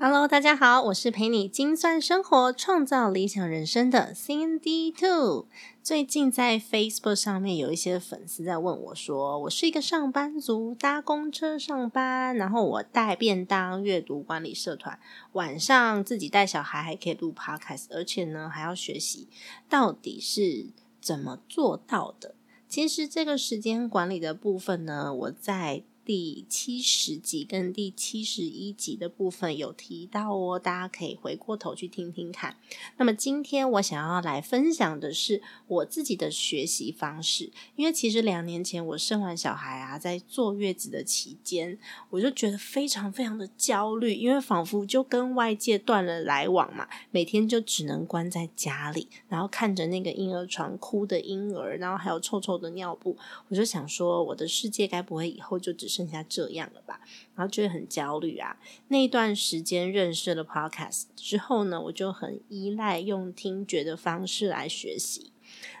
[0.00, 5.48] Hello，大家好，我是陪你精算生活、创造理想人生的 Cindy Two。
[5.82, 15.00] 最近在 Facebook 上面有一些粉丝在问我，说我是一个上班族，搭公车上班，然后我带便当、阅读管理社团，
[15.32, 19.26] 晚上自己带小孩，还可以录 Podcast，而且呢还要学习，
[19.68, 20.66] 到底是
[21.00, 22.36] 怎么做到的？
[22.68, 25.82] 其实这个时间管理的部分呢，我在。
[26.08, 32.56] 第七十集跟第七十一集的部分有提到哦，大家可以回过头去听听看。
[32.96, 53.14] 那么今天我想要来分享的是我自己的学习方式，因为其实两年前我生完小孩啊，在坐月子的期间，我就觉得非常非常的焦虑，因为仿佛就跟外界断了来往嘛，每天就只能关在家里，然后看着那个婴儿床哭的婴儿，然后还有臭臭的尿布，
[53.48, 55.97] 我就想说，我的世界该不会以后就只是。
[55.98, 57.00] 剩下这样了吧，
[57.34, 58.56] 然后就会很焦虑啊。
[58.86, 65.32] 那一段时间认识了 Podcast 之后呢，我就很依赖用听觉的方式来学习。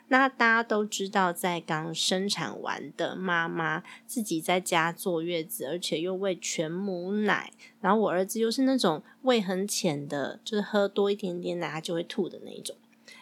[0.08, 12.74] 那大家都知道，在刚生产完的妈妈自己在家坐月子，而且又喂全母奶，然后我儿子又是那种胃很浅的，就是喝多一点点奶他就会吐的那一种。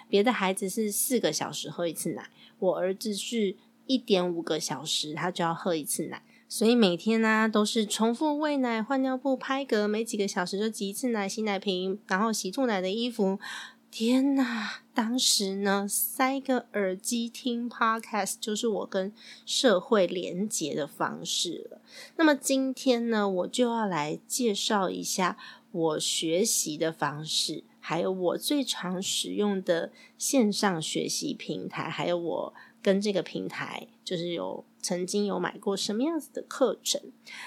[0.08, 2.30] 别的孩子是四个小时喝一次奶，
[2.60, 6.22] 我儿子是一点五个小时他就要喝一次奶。
[6.48, 13.38] 所以每天呢都是重复喂奶、换尿布、拍嗝，每几个小时就挤一次奶、洗奶瓶，然后洗吐奶的衣服。
[13.88, 19.10] 天呐，当时呢塞个耳机听 podcast 就是我跟
[19.46, 21.80] 社会连接的方式了。
[22.16, 25.38] 那么今天呢，我就要来介绍一下
[25.72, 32.54] 我学习的方式，还有我最常使用的线上学习平台，还有我
[32.86, 34.64] 跟这个平台就是有。
[34.82, 37.00] 曾经有买过什么样子的课程？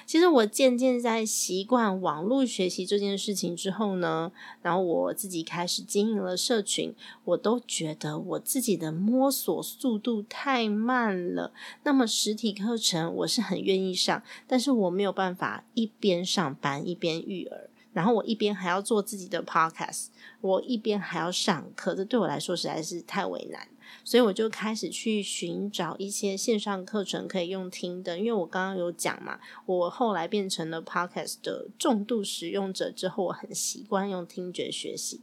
[0.06, 11.54] 其实我渐渐在习惯网络学习这件事情之后呢，然后我自己开始经营了社群，我都觉得我自己的摸索速度太慢了。
[11.84, 20.08] 那么实体课程我是很愿意上，但是我没有办法一边上班一边育儿，然后我一边还要做自己的 podcast，
[20.42, 23.66] 我一边还要上课，这对我来说实在是太为难。
[24.04, 35.22] 所以我就开始去寻找一些线上课程可以用听的，因为我刚刚有讲嘛，我后来变成了 podcast 的重度使用者之后，我很习惯用听觉学习。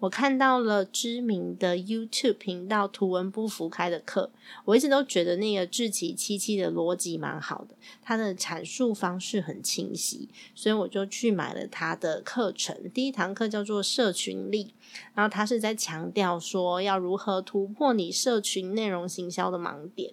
[0.00, 4.30] 我看到了知名的 YouTube 频道图文不符开的课，
[4.64, 12.90] 我一直都觉得那个志奇七七的逻辑蛮好的，他的阐述方式很清晰，所以我就去买了他的课程。
[12.92, 14.74] 第一堂课叫做社群力，
[15.14, 20.12] 然后他是在强调说要如何突破你社群内容行销的盲点。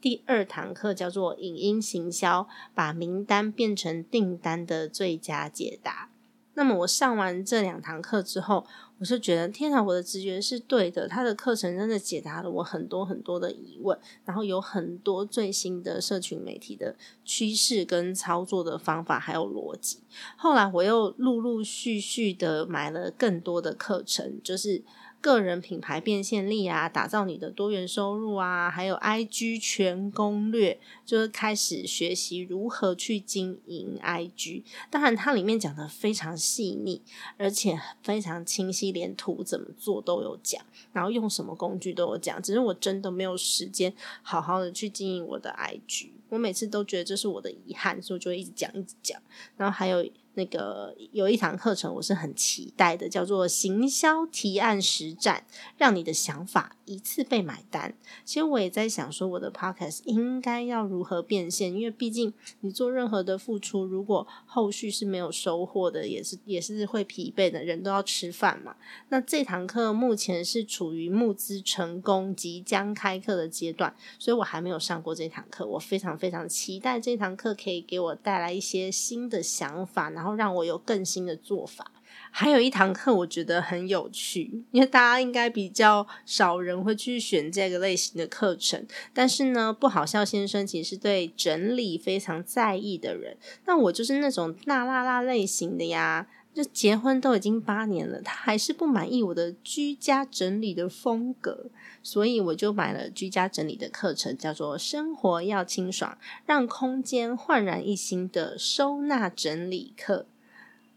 [0.00, 6.10] 第二堂课叫做影音行销，把名单变成订单的最佳解答。
[6.54, 8.66] 那么我上完这两堂课之后，
[8.98, 11.08] 我就觉得天哪，我的直觉是对的。
[11.08, 20.00] 他的课程真的解答了我很多很多的疑问，然后有很多最新的社群媒体的趋势跟操作的方法，还有逻辑。
[20.36, 24.82] 后来我又陆陆续续的买了更多的课程，就是。
[25.20, 34.62] 个人品牌变现力啊，打造你的多元收入啊，还有 IG 全攻略，就是开始学习如何去经营 IG。
[34.88, 37.02] 当然，它里面讲的非常细腻，
[37.36, 42.42] 而且非常清晰，连图怎么做都有讲，然后用什么工具都有讲。
[42.42, 43.92] 只是我真的没有时间
[44.22, 49.20] 好好的去经营我的 IG，我每次都觉得这是我的遗憾，所以我就会一直讲，一直讲。
[49.56, 50.06] 然后还有。
[50.34, 55.44] 那个有一堂课程我是很期待的，叫做行销提案实战，
[55.78, 57.94] 让你的想法一次被买单。
[58.24, 61.72] 其实我也在想说，我的 podcast 应该要如何变现？
[61.74, 67.60] 因为毕竟你做任何的付出，如果后续是没有收获的，也是也是会疲惫的。
[67.64, 68.74] 人都要吃饭嘛。
[69.10, 75.66] 那这堂课目前是处于募资成功、即将开课的阶段，所以我还没有上过这堂课。
[75.66, 80.10] 我非常非常期待这堂课可以给我带来一些新的想法。
[80.10, 81.92] 然后让我有更新的做法。
[82.32, 88.86] 还有一堂课我觉得很有趣，因为大家应该比较少人会去选这个类型的课程。
[89.12, 93.36] 但是呢，不好笑先生其实对整理非常在意的人。
[93.64, 101.66] 那我就是那种大辣辣类型的呀，就结婚都已经八年了，他还是不满意我的居家整理的风格，
[102.02, 110.26] 所以我就买了居家整理的课程，叫做“生活要清爽，让空间焕然一新”的收纳整理课。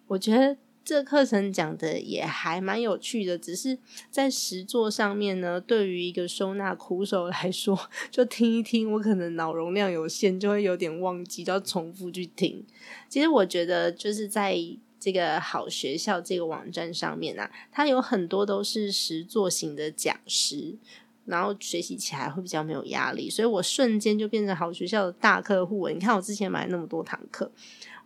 [0.07, 0.57] 我觉得。
[0.85, 3.77] 这课程讲的也还蛮有趣的，只是
[4.11, 12.65] 在实作上面呢，对于一个收纳苦手来说，就听一听，我可能脑容量有限，就会有点忘记，要重复去听。
[13.07, 14.57] 其实我觉得，就是在
[15.03, 20.77] 这个好学校这个网站上面啊，它有很多都是实作型的讲师，
[21.25, 25.89] 然后学习起来会比较没有压力，所以我瞬间就变成好学校的大客户。
[25.89, 27.51] 你看，我之前买那么多堂课。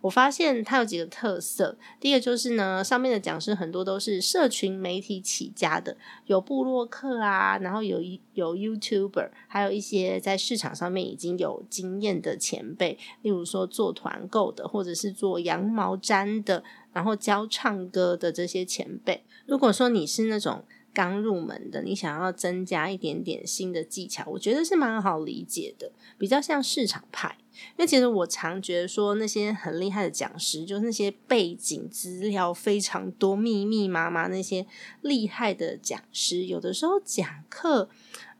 [0.00, 5.96] 我发现它有几个特色，第一个就是呢，上面的讲师很多都是社群媒体起家的，
[6.26, 8.00] 有部落客啊，然后有
[8.34, 16.62] 有 YouTuber，还有一些在市场上面已经有经验的前辈，例如说做团购的，或者是做羊毛毡的，
[16.92, 19.24] 然后教唱歌的这些前辈。
[19.46, 20.64] 如果说你是那种
[20.98, 27.38] 刚入门的，你想要增加一点点新的技巧，我觉得是蛮好理解的，比较像市场派。
[27.52, 34.66] 因为其实我常觉得说那些很厉害的讲师，就是那些背景资料非常多、密密麻麻那些
[35.02, 37.88] 厉害的讲师，有的时候讲课，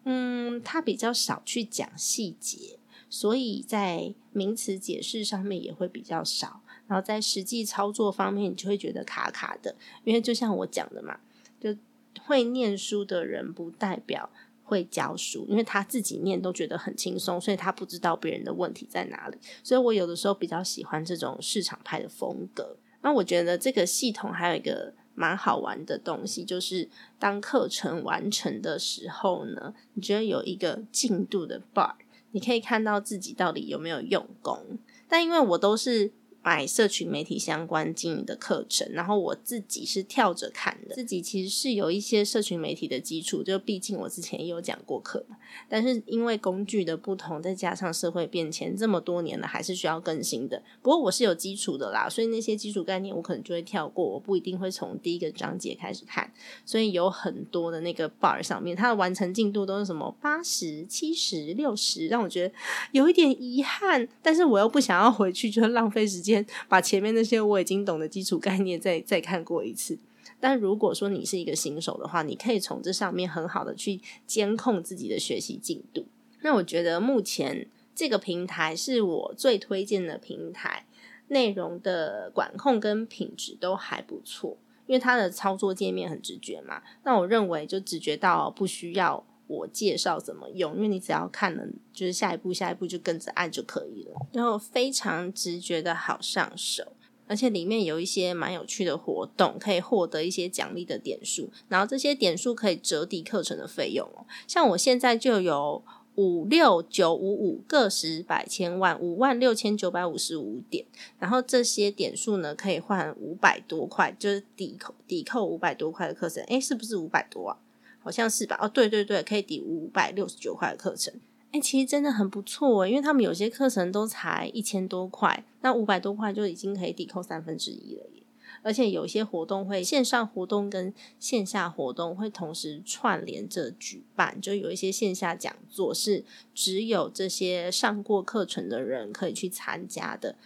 [0.03, 9.77] 嗯，他比较少去讲细节，所以在名词解释上面也会比较少，然后在实际操作方面，你就会觉得卡卡的。
[10.03, 11.21] 因为就像我讲的嘛，
[11.61, 11.77] 就
[12.25, 14.31] 会念书的人不代表。
[14.71, 19.39] 会教书，因为他自己念都觉得很轻松，所以他不知道别人的问题在哪里。
[19.63, 22.77] 所以我有的时候比较喜欢这种市场派的风格。
[23.01, 26.87] 那我觉得这个系统还有一个蛮好玩的东西，就是
[27.19, 31.95] 当课程完成的时候呢，你觉得有一个进度的 bar，
[32.33, 34.79] 你可以看到自己到底有没有用功。
[35.09, 36.13] 但因为我都是。
[36.43, 40.95] 买社群媒体相关经营的课程，然后我自己是跳着看的。
[40.95, 45.37] 自己其实是有一些社群媒体的基础，就毕竟我之前也有讲过课嘛。
[45.69, 50.63] 但是因为工具的不同，再加上社会变迁，这么多年了还是需要更新的。
[50.81, 56.33] 不过我是有基础的啦，所以那些基础概念我可能就会跳过，我不一定会从第一个章节开始看。
[56.65, 62.55] 所以有很多的那个 bar 上面，它的完成进度都是什么八十七十六十，让我觉得
[62.93, 64.09] 有一点遗憾。
[64.23, 66.28] 但是我又不想要回去，就是浪费时间。
[66.69, 69.99] 把前面那些我已经懂的基础概念再再看过一次。
[70.41, 76.07] 但如果说你是一个新手的话，你可以从这上面很好的去监控自己的学习进度。
[76.43, 80.87] 那我觉得目前这个平台是我最推荐的平台，
[81.29, 86.83] 内容的管控跟品质都还不错，因为它的操作界面很直觉嘛。
[87.03, 89.25] 那我认为就直觉到不需要。
[89.49, 94.15] 我介绍怎么用，因为你只要看了，就是下一步，下一步就跟着按就可以了。
[94.33, 96.93] 然后非常直觉的好上手，
[97.27, 104.27] 而且里面有一些蛮有趣的活动，可以获得一些奖励的点数，然后这些点数可以折抵课程的费用哦。
[104.47, 105.83] 像我现在就有
[106.17, 110.85] 五六九五五个十百千万五万六千九百五十五点，
[111.19, 116.43] 然后这些点数呢可以换五百多块，就是抵扣抵扣五百多块的课程。
[116.45, 117.57] 诶，是不是五百多啊？
[118.01, 118.59] 好像是吧？
[118.61, 121.13] 哦，对对对，可以抵五百六十九块的课程。
[121.53, 128.23] 哎，其实真的很不错诶，因为他们有些课程都才一千多块，那五百多块就已经可以抵扣三分之一了耶。
[128.63, 140.37] 而且有些活动会线上活动跟线下活动会同时串联着举办，就有一些线下讲座是只有这些上过课程的人可以去参加的。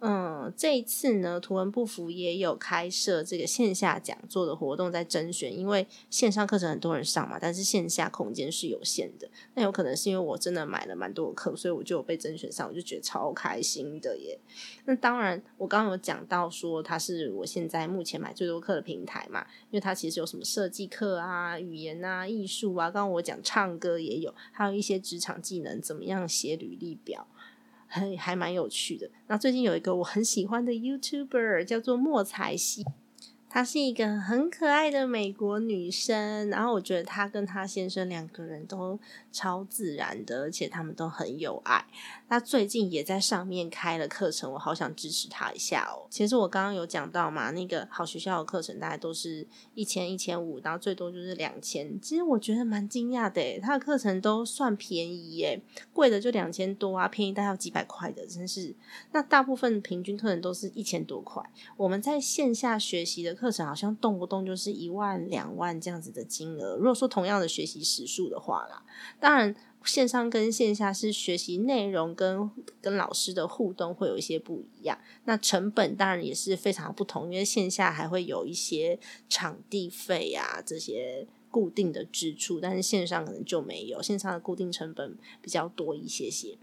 [0.00, 5.56] 嗯，这一次呢，图文不符也有开设这个线下讲座的活动，在甄选。
[5.58, 9.26] 因为线上课程很多人上嘛，但是线下空间是有限的。
[9.54, 14.38] 那有可能是因为我真的买了蛮多课，所以我就有被甄选上，我就觉得超开心的耶。
[14.84, 27.26] 那当然，我刚刚有讲到说，它是我现在目前买最多课的平台嘛，因为它其实有什么设计课啊、语言啊、艺术啊，刚刚我讲唱歌也有，还有一些职场技能，怎么样写履历表。
[27.94, 29.08] 很还蛮有趣的。
[29.28, 32.84] 那最近有一个我很喜欢的 YouTuber 叫做莫彩希，
[33.48, 36.50] 她是一个很可爱的美国女生。
[36.50, 38.98] 然后我觉得她跟她先生两个人都
[39.30, 41.86] 超自然的，而且他们都很有爱。
[42.34, 46.02] 他最近也在上面开了课程，我好想支持他一下哦。
[46.10, 52.00] 其实我刚刚有讲到嘛，那个好学校的课程大概都是一千、一千五，然后最多就是两千。
[52.00, 55.62] 其实我觉得蛮惊讶的，他的课程都算便宜耶，
[55.92, 58.74] 贵的就两千多啊，便宜大概要几百块的，真是。
[59.12, 61.40] 那大部分平均课程都是一千多块。
[61.76, 66.74] 我们在线下学习的课程好像动不动就是一万、两万这样子的金额。
[66.74, 68.82] 如果说同样的学习时数的话啦，
[69.20, 69.54] 当然。
[69.84, 72.50] 线上跟线下是学习内容跟
[72.80, 78.98] 跟老师的互动会有一些不一样，那成本当然也是非常不同，因为线下还会有一些
[79.28, 86.56] 场地费呀这些固定的支出，但是线上可能就没有，线上的固定成本比较多一些些。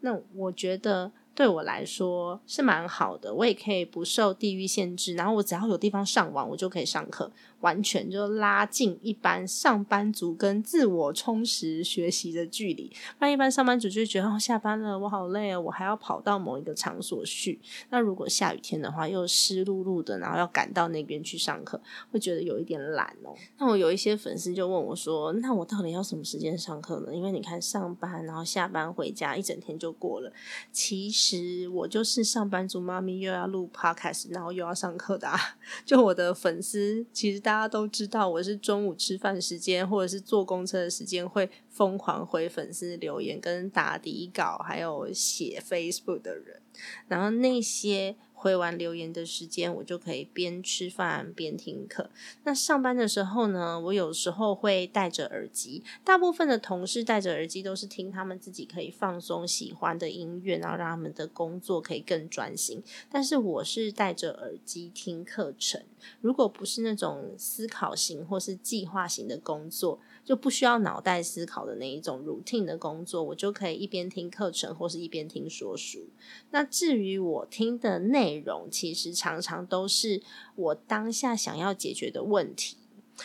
[0.00, 1.12] 那我觉得。
[1.36, 12.90] 对我来说是蛮好的，我也可以不受地域限制，然后我只要有地方上网，我就可以上课，完全就拉近一般上班族跟自我充实学习的距离。
[13.18, 17.60] 那一般上班族就觉得哦，下班了，我好累哦，我还要跑到某一个场所去。
[17.90, 21.78] 那如果下雨天的话，又湿漉漉的，然后要赶到那边去上课，
[22.10, 23.34] 会觉得有一点懒哦。
[23.58, 30.32] 那我有一些粉丝就问我说：“那我到底要什么时间上课呢？”因为你看上班，然后下班回家，一整天就过了。
[30.72, 31.25] 其实。
[31.28, 35.26] 其实我就是上班族妈咪，又要录 podcast，然后又要上课的。
[35.26, 35.36] 啊。
[35.84, 46.62] 就我的粉丝，其实大家都知道，我是中午吃饭时间或者是坐公车的时间，会疯狂回粉丝留言、跟打底稿，还有写 Facebook 的人。
[47.08, 48.16] 然后那些。
[48.38, 52.10] 回完留言的时间，我就可以边吃饭边听课。
[52.44, 55.82] 那上班的时候呢，我有时候会戴着耳机。
[56.04, 62.82] 大部分的同事戴着耳机都是听他们自己可以放松、喜欢的音乐，然后让他们的工作可以更专心。
[63.10, 65.82] 但是我是戴着耳机听课程。
[66.20, 76.08] 如果不是那种思考型或是计划型的工作，就不需要脑袋思考的那一种 routine 的工作，我就可以一边听课程或是一边听说书。
[76.50, 80.20] 那至于我听的内内容，其实常常都是
[80.56, 82.76] 我当下想要解决的问题。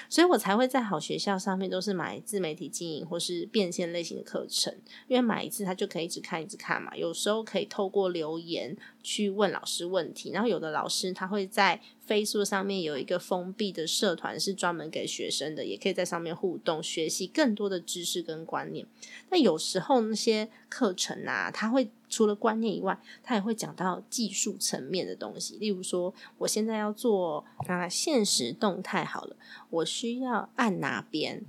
[0.08, 4.74] 所以我才会在好学校上面都是买自媒体经营或是变现类型的课程，
[5.10, 6.96] 因为买一次他就可以一直看一直看嘛。
[6.96, 18.88] 有时候可以透过留言去问老师问题，然后有的老师他会在 Facebook 上面有一个封闭的社团，是专门给学生的，也可以在上面互动学习更多的知识跟观念。
[19.30, 21.92] 那有时候那些课程啊，他会。
[22.12, 25.56] 除了观念以外，他也会讲到技术层面的东西。
[25.56, 29.36] 例如说，我现在要做啊现实动态好了，
[29.70, 31.44] 我需要按哪边，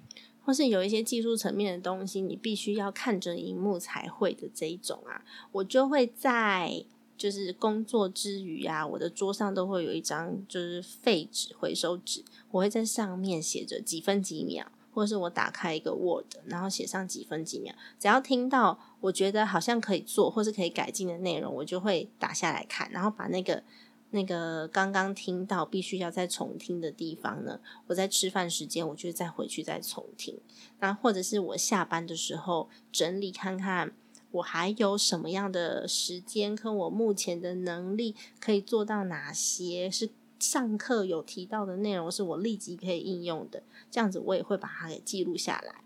[0.45, 6.85] 或是有一些技术层面的东西，你必须要看着荧幕才会的这一种啊，我就会在
[7.19, 14.71] 就是工作之余啊，我的桌上都会有一张就是废纸回收纸，我会在上面写着几分几秒。
[14.93, 23.63] 或者是我打开一个 Word，然后写上几分几秒，只要听到我觉得好像可以做或是可以改进的内容，我就会打下来看，然后把那个
[24.11, 30.39] 那个刚刚听到必须要再重听的地方呢，我在吃饭时间我就再回去再重听，
[30.81, 33.93] 那或者是我下班的时候整理看看
[34.33, 40.11] 我还有什么样的时间跟我目前的能力可以做到哪些是。
[40.43, 45.85] 上课有提到的内容是我立即可以应用的，这样子我也会把它给记录下来。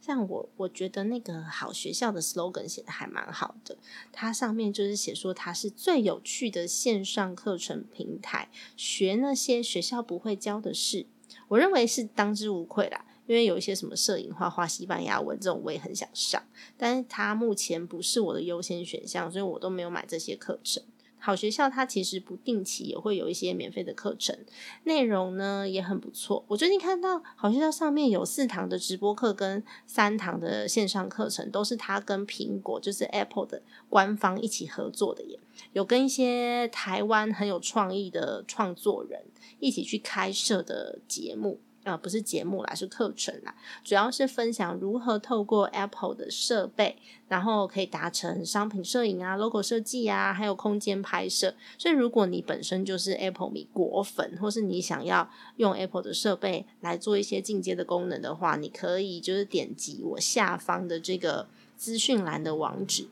[0.00, 3.76] 像我，我觉得那个好学校的 slogan 写的还蛮好的，
[4.12, 11.06] 它上面就是写说它是最有趣的线上课程平台，学那些学校不会教的事，
[11.48, 13.04] 我认为是当之无愧啦。
[13.26, 16.40] 因为有一些什么摄影、画画、西班牙文这种，我也很想上，
[16.76, 20.80] 但是它目前不是我的优先选项，所以我都没有买这些课程。
[21.26, 24.38] 好学校它其实不定期也会有一些免费的课程，
[24.84, 26.44] 内容呢也很不错。
[26.46, 35.40] 我最近看到好学校上面有四堂的直播课跟三堂的线上课程，都是他跟苹果就是 Apple 的官方一起合作的耶。
[35.72, 39.24] 有跟一些台湾很有创意的创作人
[39.58, 41.58] 一起去开设的节目。
[41.86, 43.54] 呃，不是节目啦，是课程啦。
[43.84, 46.96] 主要是分享如何透过 Apple 的设备，
[47.28, 51.54] 然后可以达成商品摄影啊、logo 设计啊，还有空间拍摄。
[51.78, 63.06] 所以，如果你本身就是 Apple 迷果粉，或是你想要用 Apple 的设备来做一些进阶的功能的话，你可以就是点击我下方的这个资讯栏的网址。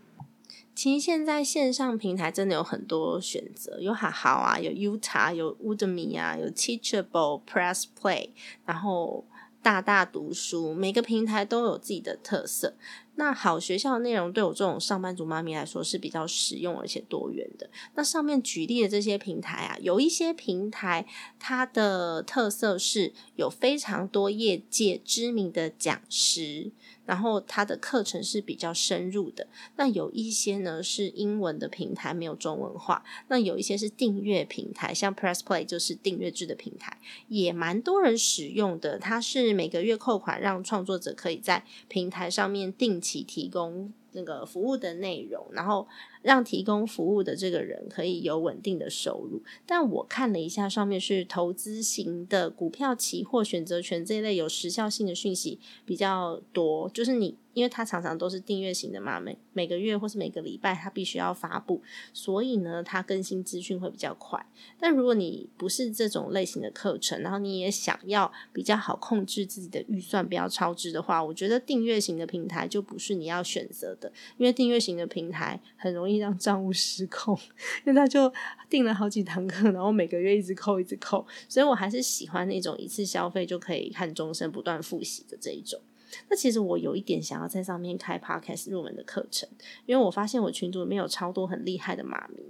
[0.74, 8.30] 其实现在线上平台真的有很多选择，有好好啊，有 Utah，有 Udemy 啊，有 Teachable、Press Play，
[8.66, 9.24] 然后
[9.62, 12.74] 大大读书，每个平台都有自己的特色。
[13.16, 17.70] 那好学校的内容对我这种上班族妈咪来说是比较实用而且多元的。
[17.94, 21.06] 那上面举例的这些平台啊，有一些平台
[21.38, 26.72] 它的特色是有非常多业界知名的讲师。
[27.06, 29.46] 然后它的课程是比较深入的。
[29.76, 33.04] 那有一些呢是英文的平台，没有中文化。
[33.28, 38.98] 那有一些是订阅平台，像 Press Play 就是订阅制的平台，也蛮多人使用的。
[38.98, 45.86] 它是每个月扣款，让创作者可以在平台上面定期提供那个服务的内容，然后。
[46.24, 57.36] 让提供服务的这个人可以有稳定的收入，但我看了一下，上面是投资型的股票、期货、选择权这一类有时效性的讯息比较多，就是你。
[57.54, 61.80] 因为它常常都是订阅型的嘛，每每个月或是每个礼拜它必须要发布，
[62.12, 64.44] 所以呢，它更新资讯会比较快。
[64.76, 77.38] 但如果你不是这种类型的课程，然后你也想要比较好控制自己的预算，不要超支的话，我觉得订阅型的平台就不是你要选择的，因为订阅型的平台很容易让账务失控，
[77.84, 78.32] 因为他就
[78.68, 85.80] 订了好几堂课，然后每个月一直扣一直扣，所以我还是喜欢那种一次消费就可以看终身、不断复习的这一种。
[86.28, 89.48] 那其实我有一点想要在上面开 podcast 入门的课程，
[89.84, 92.40] 因为我发现我群组里面有超多很厉害的妈咪，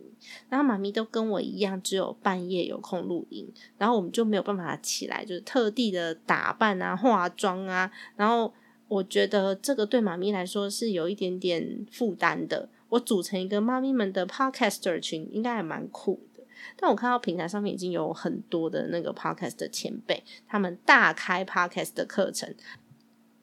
[0.51, 8.53] 然后妈咪都跟我一样，只有半夜有空录音，然后我们就没有办法起来，就是特地的打扮啊、化妆啊，然后
[8.89, 12.69] 我觉得这个对妈咪来说是有一点点负担的。
[12.95, 16.43] 我组成一个妈咪们的 podcaster 群，应该还蛮酷的。
[16.77, 22.55] 但我看到平台上面已经有很多的那个 podcast 的前辈，他们大开 podcast 的课程。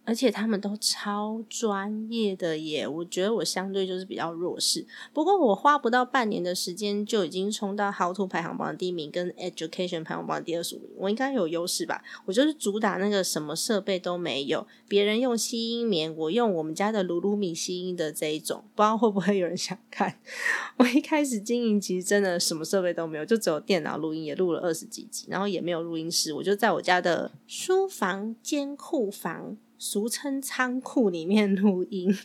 [0.04, 4.86] 而且他们都超专业的耶，我觉得我相对就是比较弱势。
[5.14, 12.04] 不过我花不到半年的时间就已经冲到 How to 排行榜第一名，跟 Education 排行榜第二十五名，我应该有优势吧？
[12.26, 20.18] 我就是主打那个什么设备都没有，别人用吸音棉，我用我们家的鲁鲁米吸音的这一种，不知道会不会有人想看？
[20.78, 29.58] 我一开始经营其实真的什么设备都没有，就只有电脑录音，也录了二十几集，然后也没有录音室，我就在我家的书房兼库房。
[29.84, 32.16] 俗称仓库里面录音，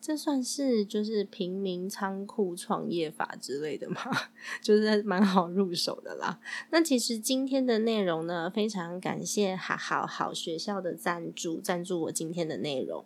[0.00, 4.00] 这算是就是平民仓库创业法之类的吗？
[4.62, 6.38] 就是蛮好入手的啦。
[6.70, 13.04] 那其实今天的内容呢，非常感谢好好好学校的赞助，赞助我今天的内容。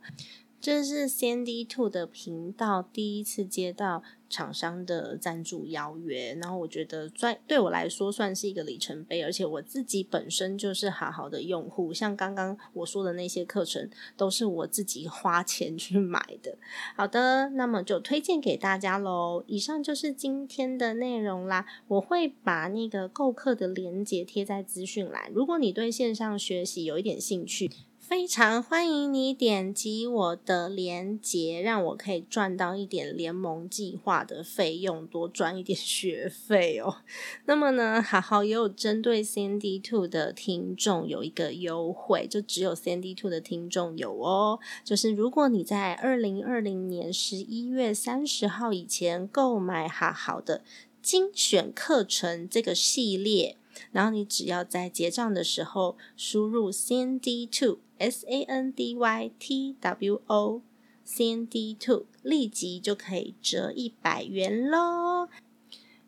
[0.60, 4.02] 这是 Sandy Two 的频道第一次接到
[4.34, 16.58] 厂商的赞助邀约，然后我觉得在对我来说算是一个里程碑，而且我自己本身就是好好的用户，像刚刚我说的那些课程都是我自己花钱去买的。
[16.96, 19.44] 好的，那么就推荐给大家喽。
[19.46, 27.70] 以上就是今天的内容啦，我会把那个购课的链接贴在资讯栏，如果你对线上学习有一点兴趣。
[28.06, 36.98] 非常欢迎你点击我的链接，让我可以赚到一点联盟计划的费用，多赚一点学费哦。
[37.46, 44.60] 那么呢，好好也有针对 CND Two 的听众有一个优惠，就只有 CND Two 的听众有哦。
[44.84, 50.62] 就是如果你在二零二零年十一月三十号以前购买好好的
[51.00, 53.56] 精选课程这个系列。
[53.92, 60.62] 然后你只要在结账的时候输入 CND Two S A N D Y T W O
[61.06, 65.28] CND Two，立即就可以折一百元喽。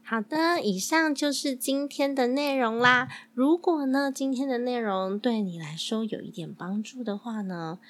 [0.02, 3.09] 好的，以上就是今天的内容啦。
[3.35, 7.81] 如果呢今天的内容对你来说有一点帮助的话呢？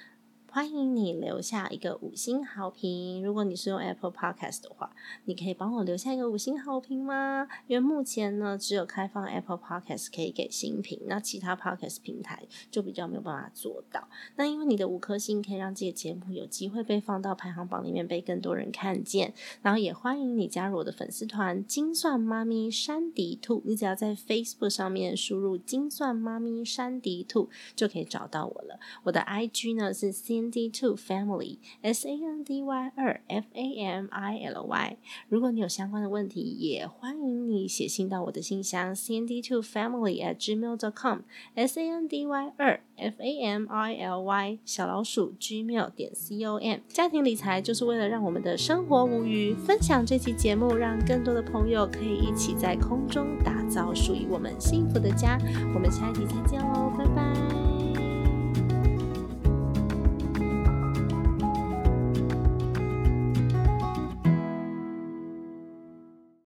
[0.56, 3.22] 欢迎你留下一个五星好评。
[3.22, 4.90] 如果你是用 Apple Podcast 的话，
[5.26, 7.46] 你可以帮我留下一个五星好评吗？
[7.66, 14.08] 因为目前呢，只有开放 Apple Podcast 可以给新评，那其他 Podcast 平台就比较没有办法做到。
[14.36, 19.34] 那因为你的五颗星可以让这个节目有机会被放到排行榜里面，被更多人看见。
[19.60, 28.80] 然后也欢迎你加入我的粉丝团“精算妈咪山迪兔”，你只要在 Facebook 上面输入“精算妈咪山迪兔”就可以找到我了。
[29.02, 30.45] 我的 IG 呢是 C。
[30.46, 34.96] Candy Two Family S A N D Y 二 F A M I L Y。
[35.28, 41.20] 如果你有相关的问题，也欢迎你写信到我的信箱 C N D Two Family at gmail dot com
[41.54, 46.14] S A N D Y 二 F A M I L Y 小老鼠 gmail 点
[46.14, 46.80] C O M。
[46.88, 49.54] 家庭理财就是为了让我们的生活无虞。
[49.54, 55.38] 分享这期节目，让更多的朋友可以一起在空中打造属于我们幸福的家。
[55.74, 57.65] 我们下一集再见喽，拜拜。